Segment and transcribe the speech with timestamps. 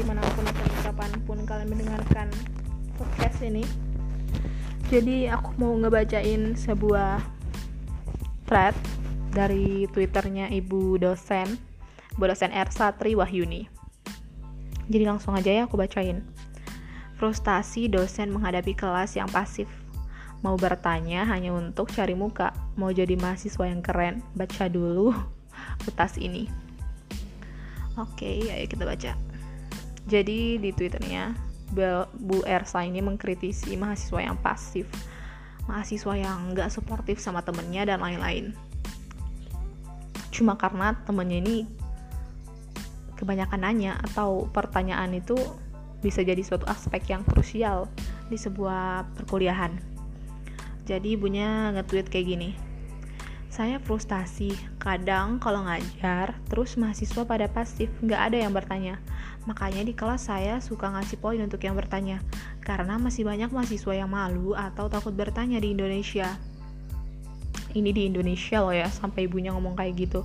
[0.00, 2.32] di mana pun atau kapan pun kalian mendengarkan
[2.96, 3.68] podcast ini
[4.88, 7.20] Jadi aku mau ngebacain sebuah
[8.48, 8.72] thread
[9.36, 11.60] dari twitternya ibu dosen
[12.16, 12.72] Ibu dosen R.
[12.72, 13.68] Satri Wahyuni.
[14.88, 16.24] Jadi langsung aja ya aku bacain.
[17.20, 19.68] Frustasi dosen menghadapi kelas yang pasif.
[20.40, 22.56] Mau bertanya hanya untuk cari muka.
[22.74, 24.24] Mau jadi mahasiswa yang keren.
[24.32, 25.12] Baca dulu
[25.88, 26.48] utas ini.
[28.00, 29.29] Oke, ayo kita baca.
[30.08, 31.34] Jadi di twitternya,
[32.16, 34.86] Bu Ersa ini mengkritisi mahasiswa yang pasif,
[35.68, 38.56] mahasiswa yang nggak suportif sama temennya dan lain-lain.
[40.30, 41.56] Cuma karena temennya ini
[43.20, 45.36] kebanyakan nanya atau pertanyaan itu
[46.00, 47.84] bisa jadi suatu aspek yang krusial
[48.32, 49.76] di sebuah perkuliahan.
[50.88, 52.69] Jadi ibunya nge-tweet kayak gini
[53.50, 59.02] saya frustasi, kadang kalau ngajar, terus mahasiswa pada pasif, nggak ada yang bertanya.
[59.42, 62.22] Makanya di kelas saya suka ngasih poin untuk yang bertanya,
[62.62, 66.38] karena masih banyak mahasiswa yang malu atau takut bertanya di Indonesia.
[67.74, 70.22] Ini di Indonesia loh ya, sampai ibunya ngomong kayak gitu.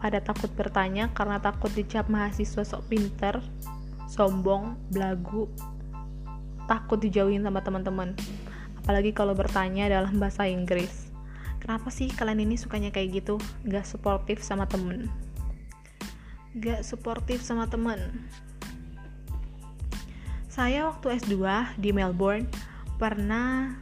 [0.00, 3.44] Pada takut bertanya karena takut dicap mahasiswa sok pinter,
[4.08, 5.44] sombong, belagu,
[6.64, 8.16] takut dijauhin sama teman-teman.
[8.80, 11.09] Apalagi kalau bertanya dalam bahasa Inggris
[11.70, 13.38] kenapa sih kalian ini sukanya kayak gitu?
[13.62, 15.06] Gak suportif sama temen.
[16.58, 18.26] Gak suportif sama temen.
[20.50, 21.38] Saya waktu S2
[21.78, 22.50] di Melbourne
[22.98, 23.78] pernah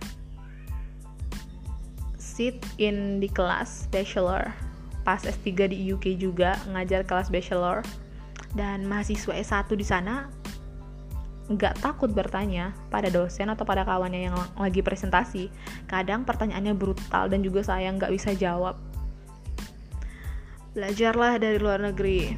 [2.20, 4.52] sit in di kelas bachelor.
[5.00, 7.80] Pas S3 di UK juga ngajar kelas bachelor.
[8.52, 10.28] Dan mahasiswa S1 di sana
[11.48, 15.48] nggak takut bertanya pada dosen atau pada kawannya yang lagi presentasi.
[15.88, 18.76] Kadang pertanyaannya brutal dan juga saya nggak bisa jawab.
[20.76, 22.36] Belajarlah dari luar negeri.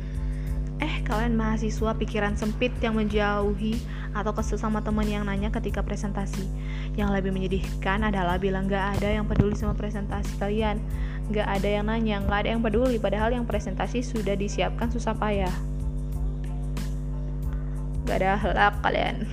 [0.80, 3.76] Eh, kalian mahasiswa pikiran sempit yang menjauhi
[4.16, 6.46] atau kesel sama teman yang nanya ketika presentasi.
[6.96, 10.80] Yang lebih menyedihkan adalah bilang nggak ada yang peduli sama presentasi kalian.
[11.28, 15.69] Nggak ada yang nanya, nggak ada yang peduli, padahal yang presentasi sudah disiapkan susah payah
[18.10, 19.22] gak ada helak kalian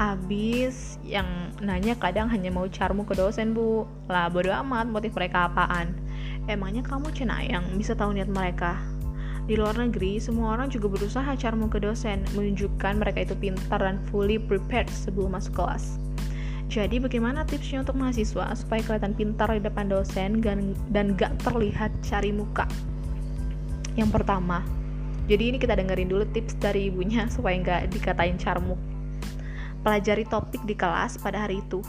[0.00, 1.28] abis yang
[1.60, 5.92] nanya kadang hanya mau carmu ke dosen bu lah bodo amat motif mereka apaan
[6.48, 8.80] emangnya kamu cenayang bisa tahu niat mereka
[9.44, 14.00] di luar negeri, semua orang juga berusaha carmu ke dosen, menunjukkan mereka itu pintar dan
[14.08, 16.00] fully prepared sebelum masuk kelas.
[16.72, 22.32] Jadi bagaimana tipsnya untuk mahasiswa supaya kelihatan pintar di depan dosen dan gak terlihat cari
[22.32, 22.64] muka?
[24.00, 24.64] Yang pertama,
[25.24, 28.76] jadi ini kita dengerin dulu tips dari ibunya supaya nggak dikatain carmuk.
[29.84, 31.80] Pelajari topik di kelas pada hari itu.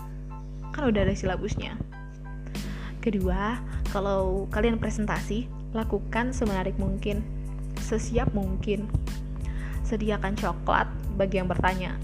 [0.72, 1.79] Kan udah ada silabusnya.
[3.00, 3.59] Kedua,
[3.96, 7.23] kalau kalian presentasi, lakukan semenarik mungkin,
[7.79, 8.88] sesiap mungkin.
[9.88, 11.96] Sediakan coklat bagi yang bertanya.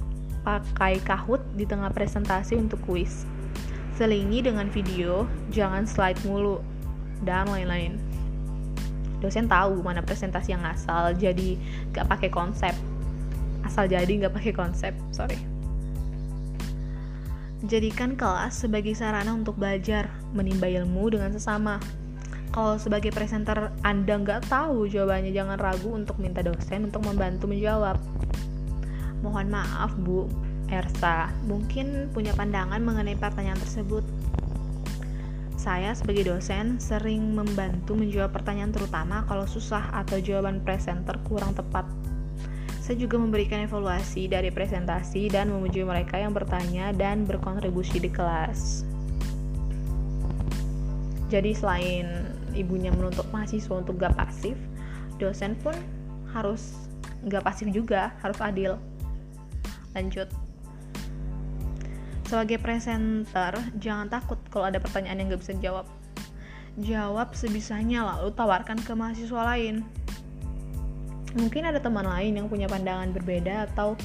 [0.47, 3.27] Pakai kahut di tengah presentasi untuk kuis.
[3.99, 6.63] Selingi dengan video, jangan slide mulu,
[7.27, 8.10] dan lain-lain
[9.21, 11.55] dosen tahu mana presentasi yang asal jadi
[11.93, 12.73] gak pakai konsep.
[13.61, 15.37] Asal jadi gak pakai konsep sorry.
[17.61, 21.77] Jadikan kelas sebagai sarana untuk belajar menimba ilmu dengan sesama.
[22.51, 28.01] Kalau sebagai presenter Anda nggak tahu jawabannya jangan ragu untuk minta dosen untuk membantu menjawab.
[29.21, 30.25] Mohon maaf Bu.
[30.71, 34.03] Ersa mungkin punya pandangan mengenai pertanyaan tersebut
[35.61, 41.85] saya sebagai dosen sering membantu menjawab pertanyaan terutama kalau susah atau jawaban presenter kurang tepat.
[42.81, 48.81] Saya juga memberikan evaluasi dari presentasi dan memuji mereka yang bertanya dan berkontribusi di kelas.
[51.29, 52.09] Jadi selain
[52.57, 54.57] ibunya menuntut mahasiswa untuk gak pasif,
[55.21, 55.77] dosen pun
[56.33, 56.73] harus
[57.29, 58.81] gak pasif juga, harus adil.
[59.93, 60.50] Lanjut.
[62.31, 65.83] Sebagai presenter, jangan takut kalau ada pertanyaan yang gak bisa dijawab.
[66.79, 69.83] Jawab sebisanya lalu tawarkan ke mahasiswa lain.
[71.35, 73.99] Mungkin ada teman lain yang punya pandangan berbeda atau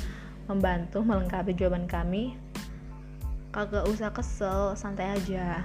[0.51, 2.35] membantu melengkapi jawaban kami.
[3.55, 5.63] Kagak usah kesel, santai aja.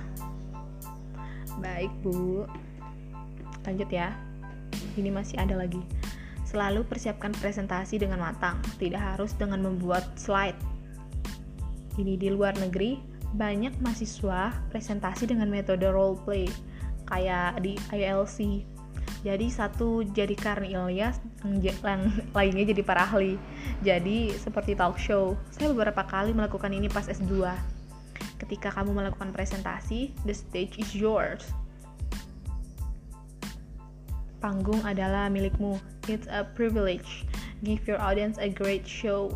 [1.57, 2.45] Baik, Bu.
[3.65, 4.13] Lanjut ya.
[5.01, 5.81] Ini masih ada lagi.
[6.45, 10.61] Selalu persiapkan presentasi dengan matang, tidak harus dengan membuat slide
[11.99, 13.01] ini di luar negeri,
[13.35, 16.47] banyak mahasiswa presentasi dengan metode role play
[17.07, 18.67] kayak di ILC.
[19.21, 21.21] Jadi satu jadi Karni Ilyas,
[21.61, 22.01] yang
[22.33, 23.38] lainnya jadi para ahli.
[23.85, 25.38] Jadi seperti talk show.
[25.53, 27.45] Saya beberapa kali melakukan ini pas S2.
[28.41, 31.45] Ketika kamu melakukan presentasi, the stage is yours.
[34.41, 35.77] Panggung adalah milikmu.
[36.09, 37.29] It's a privilege.
[37.61, 39.29] Give your audience a great show.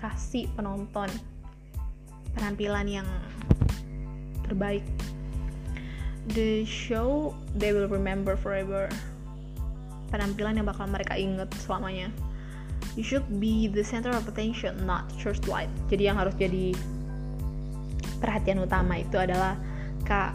[0.00, 1.12] Kasih penonton
[2.34, 3.08] penampilan yang
[4.46, 4.84] terbaik.
[6.34, 8.88] The show they will remember forever.
[10.08, 12.08] Penampilan yang bakal mereka inget selamanya.
[12.94, 15.72] You should be the center of attention, not first light.
[15.90, 16.76] Jadi yang harus jadi
[18.22, 19.58] perhatian utama itu adalah
[20.06, 20.32] kak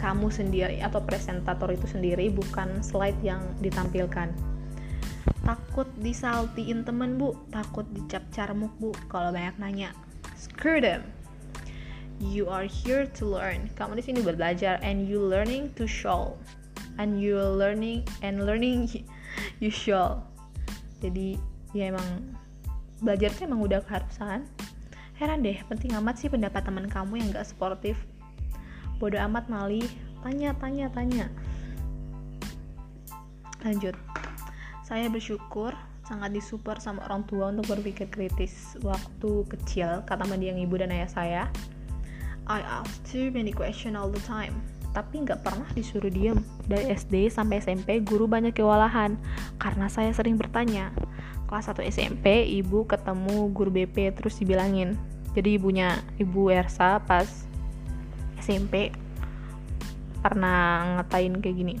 [0.00, 4.32] kamu sendiri atau presentator itu sendiri bukan slide yang ditampilkan
[5.44, 9.90] takut disaltiin temen bu takut dicap carmuk bu kalau banyak nanya
[10.36, 11.04] screw them
[12.20, 13.72] you are here to learn.
[13.74, 16.36] Kamu di sini belajar and you learning to show.
[17.00, 18.92] And you learning and learning
[19.64, 20.20] you show.
[21.00, 21.40] Jadi
[21.72, 22.36] ya emang
[23.00, 24.44] belajar tuh emang udah keharusan
[25.16, 27.96] heran deh penting amat sih pendapat teman kamu yang gak sportif.
[29.00, 29.80] Bodo amat Mali
[30.20, 31.26] tanya tanya tanya.
[33.64, 33.96] Lanjut.
[34.84, 35.72] Saya bersyukur
[36.04, 41.06] sangat disupport sama orang tua untuk berpikir kritis waktu kecil kata mendiang ibu dan ayah
[41.06, 41.42] saya
[42.50, 44.58] I ask too many question all the time.
[44.90, 46.42] Tapi nggak pernah disuruh diem.
[46.66, 49.14] Dari SD sampai SMP guru banyak kewalahan.
[49.62, 50.90] Karena saya sering bertanya
[51.46, 54.98] kelas 1 SMP ibu ketemu guru BP terus dibilangin.
[55.30, 57.46] Jadi ibunya ibu Ersa pas
[58.42, 58.90] SMP
[60.18, 61.74] pernah ngatain kayak gini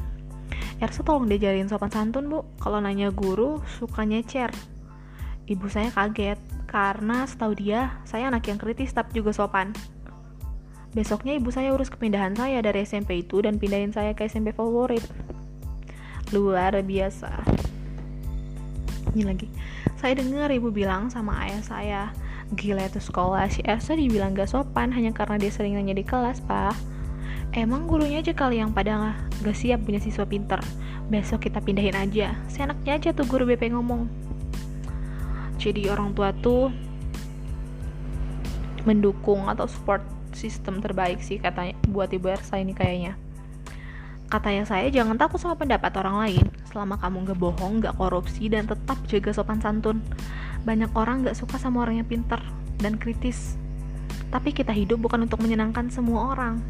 [0.78, 2.46] Ersa tolong diajarin sopan santun bu.
[2.62, 4.54] Kalau nanya guru suka nyecer.
[5.50, 6.38] Ibu saya kaget
[6.70, 9.74] karena setahu dia saya anak yang kritis tapi juga sopan
[10.90, 15.02] besoknya ibu saya urus kepindahan saya dari SMP itu dan pindahin saya ke SMP favorit
[16.34, 17.30] luar biasa
[19.14, 19.46] ini lagi
[19.98, 22.02] saya dengar ibu bilang sama ayah saya
[22.50, 26.42] Gila itu sekolah, si Ersa dibilang gak sopan hanya karena dia sering nanya di kelas,
[26.42, 26.74] pak.
[27.54, 29.14] Emang gurunya aja kali yang pada
[29.46, 30.58] gak siap punya siswa pinter.
[31.14, 32.34] Besok kita pindahin aja.
[32.50, 34.10] Seenaknya aja tuh guru BP ngomong.
[35.62, 36.74] Jadi orang tua tuh
[38.82, 43.14] mendukung atau support sistem terbaik sih katanya buat ibu Ersa ini kayaknya.
[44.30, 48.62] Katanya saya jangan takut sama pendapat orang lain selama kamu gak bohong, gak korupsi, dan
[48.70, 49.98] tetap jaga sopan santun.
[50.62, 52.38] Banyak orang gak suka sama orang yang pintar
[52.78, 53.58] dan kritis.
[54.30, 56.62] Tapi kita hidup bukan untuk menyenangkan semua orang.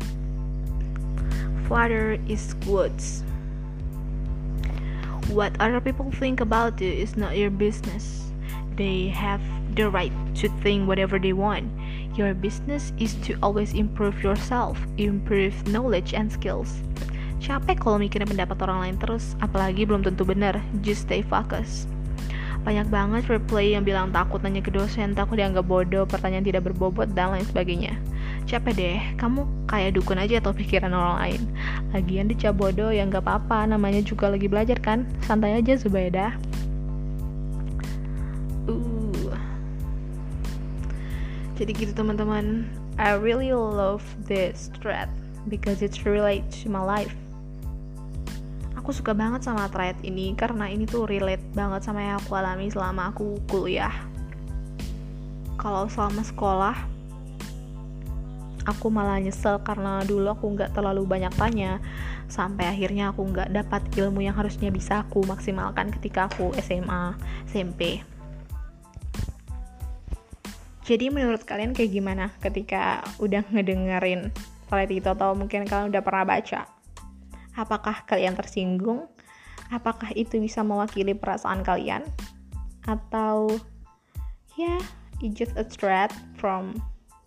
[1.68, 3.22] Father is goods.
[5.28, 8.32] What other people think about you is not your business.
[8.74, 9.44] They have
[9.76, 10.10] the right
[10.40, 11.68] to think whatever they want.
[12.18, 16.82] Your business is to always improve yourself, improve knowledge and skills.
[17.40, 20.58] Capek kalau mikirin pendapat orang lain terus, apalagi belum tentu benar.
[20.84, 21.88] Just stay focused
[22.60, 27.08] banyak banget replay yang bilang takut nanya ke dosen, takut dianggap bodoh, pertanyaan tidak berbobot,
[27.16, 27.96] dan lain sebagainya.
[28.44, 31.40] Capek deh, kamu kayak dukun aja atau pikiran orang lain.
[31.96, 35.08] Lagian dicap bodoh ya nggak apa-apa, namanya juga lagi belajar kan.
[35.24, 36.36] Santai aja Zubaida.
[41.60, 42.64] Jadi gitu teman-teman,
[42.96, 45.12] I really love this thread
[45.52, 47.12] because it's relate to my life.
[48.80, 52.73] Aku suka banget sama thread ini karena ini tuh relate banget sama yang aku alami
[52.73, 53.92] selama aku kuliah.
[55.61, 56.76] Kalau selama sekolah
[58.64, 61.76] aku malah nyesel karena dulu aku nggak terlalu banyak tanya.
[62.32, 67.20] Sampai akhirnya aku nggak dapat ilmu yang harusnya bisa aku maksimalkan ketika aku SMA
[67.52, 68.00] SMP
[70.90, 74.35] jadi menurut kalian kayak gimana ketika udah ngedengerin
[74.66, 76.66] thread itu atau mungkin kalian udah pernah baca
[77.59, 79.11] Apakah kalian tersinggung?
[79.70, 82.06] Apakah itu bisa mewakili perasaan kalian?
[82.87, 83.59] Atau
[84.54, 84.80] ya, yeah,
[85.23, 86.78] it's just a threat from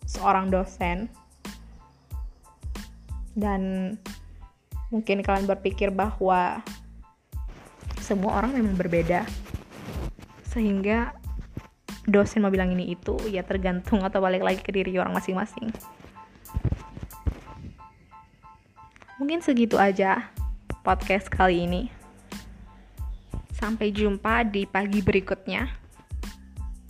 [0.08, 1.12] seorang dosen.
[3.36, 3.94] Dan
[4.88, 6.64] mungkin kalian berpikir bahwa
[8.00, 9.28] semua orang memang berbeda.
[10.50, 11.16] Sehingga
[12.04, 15.72] dosen mau bilang ini itu ya tergantung atau balik lagi ke diri orang masing-masing.
[19.16, 20.28] Mungkin segitu aja
[20.84, 21.82] podcast kali ini.
[23.56, 25.70] Sampai jumpa di pagi berikutnya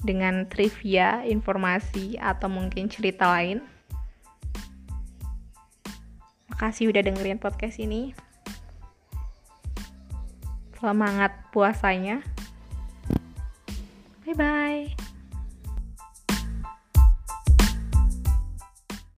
[0.05, 3.65] dengan trivia, informasi, atau mungkin cerita lain.
[6.53, 8.13] Makasih udah dengerin podcast ini.
[10.77, 12.21] Semangat puasanya.
[14.25, 15.04] Bye bye.